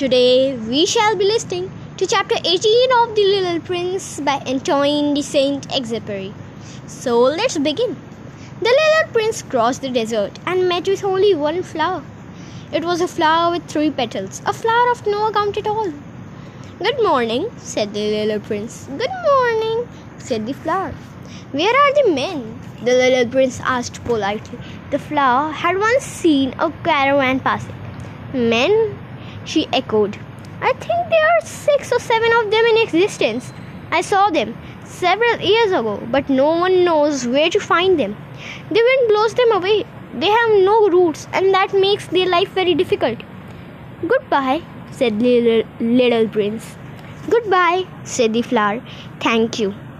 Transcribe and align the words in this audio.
Today 0.00 0.56
we 0.56 0.86
shall 0.86 1.14
be 1.14 1.26
listening 1.26 1.70
to 1.98 2.06
chapter 2.06 2.36
18 2.42 2.92
of 3.00 3.14
The 3.14 3.24
Little 3.32 3.60
Prince 3.60 4.18
by 4.20 4.36
Antoine 4.46 5.12
de 5.12 5.20
Saint 5.22 5.68
Exupéry. 5.68 6.32
So 6.86 7.18
let's 7.20 7.58
begin. 7.58 7.94
The 8.60 8.74
little 8.78 9.12
prince 9.12 9.42
crossed 9.42 9.82
the 9.82 9.90
desert 9.90 10.38
and 10.46 10.70
met 10.70 10.88
with 10.88 11.04
only 11.04 11.34
one 11.34 11.62
flower. 11.62 12.02
It 12.72 12.82
was 12.82 13.02
a 13.02 13.08
flower 13.08 13.50
with 13.50 13.66
three 13.66 13.90
petals, 13.90 14.40
a 14.46 14.54
flower 14.54 14.90
of 14.90 15.06
no 15.06 15.26
account 15.26 15.58
at 15.58 15.66
all. 15.66 15.92
Good 16.78 17.02
morning, 17.02 17.50
said 17.58 17.92
the 17.92 18.06
little 18.24 18.40
prince. 18.40 18.88
Good 18.96 19.14
morning, 19.26 19.86
said 20.16 20.46
the 20.46 20.54
flower. 20.54 20.92
Where 21.52 21.76
are 21.82 21.92
the 22.00 22.10
men? 22.14 22.58
The 22.86 22.94
little 23.02 23.30
prince 23.30 23.60
asked 23.60 24.02
politely. 24.04 24.58
The 24.92 24.98
flower 24.98 25.52
had 25.52 25.78
once 25.78 26.04
seen 26.04 26.54
a 26.58 26.72
caravan 26.84 27.40
passing. 27.40 27.74
Men? 28.32 28.98
She 29.44 29.66
echoed. 29.72 30.18
I 30.60 30.72
think 30.74 31.08
there 31.08 31.28
are 31.36 31.40
six 31.46 31.92
or 31.92 31.98
seven 31.98 32.32
of 32.38 32.50
them 32.50 32.64
in 32.66 32.82
existence. 32.82 33.52
I 33.90 34.02
saw 34.02 34.30
them 34.30 34.56
several 34.84 35.40
years 35.40 35.72
ago, 35.72 36.00
but 36.10 36.28
no 36.28 36.50
one 36.58 36.84
knows 36.84 37.26
where 37.26 37.50
to 37.50 37.60
find 37.60 37.98
them. 37.98 38.16
The 38.70 38.82
wind 38.88 39.08
blows 39.08 39.34
them 39.34 39.52
away. 39.52 39.84
They 40.14 40.28
have 40.28 40.50
no 40.62 40.88
roots, 40.88 41.26
and 41.32 41.54
that 41.54 41.72
makes 41.72 42.06
their 42.08 42.26
life 42.26 42.50
very 42.50 42.74
difficult. 42.74 43.18
Goodbye, 44.06 44.62
said 44.90 45.20
little, 45.22 45.68
little 45.80 46.28
prince. 46.28 46.76
Goodbye, 47.28 47.86
said 48.04 48.32
the 48.32 48.42
flower. 48.42 48.82
Thank 49.20 49.58
you. 49.58 49.74